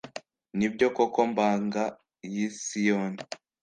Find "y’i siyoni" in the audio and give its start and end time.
2.33-3.21